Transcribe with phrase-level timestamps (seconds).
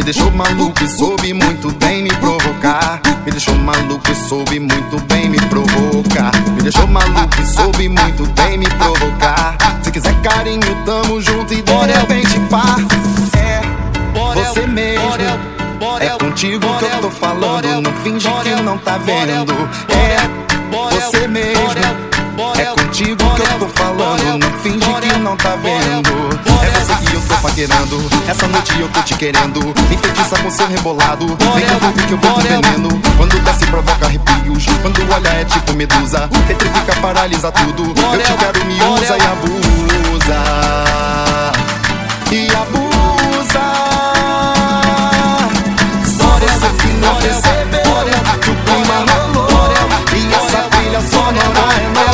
[0.00, 3.02] Me deixou maluco e soube muito bem me provocar.
[3.22, 6.32] Me deixou maluco e soube muito bem me provocar.
[6.54, 9.58] Me deixou maluco e soube muito bem me provocar.
[9.82, 12.76] Se quiser carinho, tamo junto e de repente pá.
[13.36, 13.60] É
[14.34, 15.04] você mesmo.
[16.00, 17.82] É contigo que eu tô falando.
[17.82, 19.52] Não finge que não tá vendo.
[19.90, 21.60] É você mesmo.
[22.58, 26.49] É contigo que eu tô falando, não finge que não tá vendo.
[26.90, 29.60] Você que eu tô paquerando, essa noite eu tô te querendo.
[29.92, 33.00] Enfeitiça com seu rebolado, vem no fogo que eu vou com veneno.
[33.16, 36.28] Quando desce provoca arrepios, quando olha é tipo medusa.
[36.48, 37.84] Petrifica, paralisa tudo.
[37.84, 40.42] Eu te quero, me usa e abusa.
[42.32, 43.60] E abusa.
[46.04, 47.82] Só você que não percebeu
[48.40, 49.70] que o clima rolou.
[50.16, 52.09] E essa trilha sonora é nossa.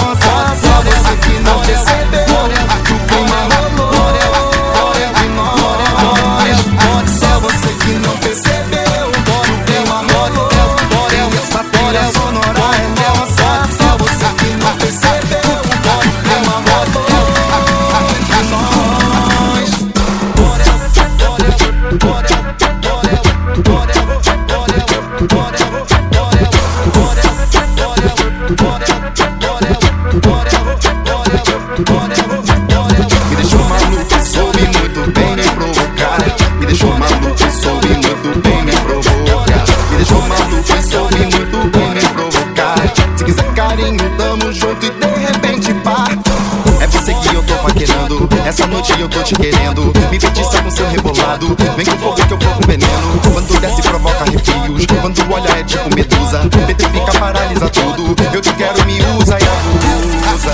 [48.56, 49.92] Essa noite eu tô te querendo.
[50.10, 51.54] Me enfeitiça com seu rebolado.
[51.76, 53.20] Vem com fogo que eu vou com veneno.
[53.34, 54.86] Quando desce, provoca arrepios.
[54.98, 56.38] Quando olha, é tipo medusa.
[56.66, 58.16] Petrifica, paralisa tudo.
[58.32, 60.52] Eu te quero, me usa e abusa.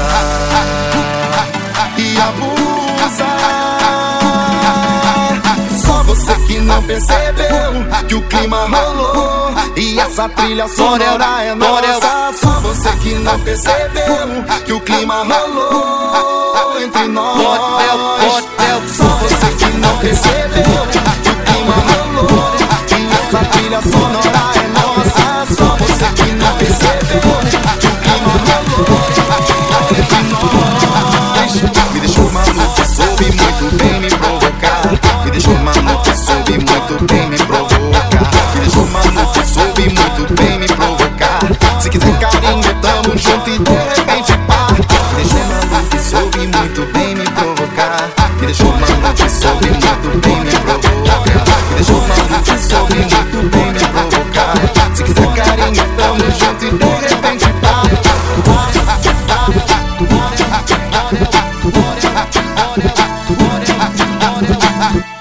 [1.96, 3.26] E abusa.
[5.86, 9.41] Só você que não percebeu que o clima rolou.
[9.74, 12.32] E essa trilha sonora é nossa.
[12.40, 17.38] Só você que não percebeu que o clima rolou entre nós.
[18.94, 22.52] Só você que não percebeu que o clima rolou.
[22.90, 25.54] E essa trilha sonora é nossa.
[25.56, 27.20] Só você que não percebeu
[27.80, 29.02] que o clima rolou
[29.90, 31.92] entre nós.
[31.92, 35.24] Me deixou maluco, soube muito bem me provocar.
[35.24, 37.71] Me deixou maluco, soube muito bem me provocar.
[42.22, 44.68] Carinho, tamo junto e de repente pá.
[44.70, 48.08] Me deixou maluco, soube muito bem me provocar.
[48.38, 51.22] Me deixou maluco, soube muito bem me provocar.
[51.68, 54.54] Me deixou maluco, soube muito bem me provocar.
[54.94, 57.82] Se quiser carinho, tamo junto e de repente pá.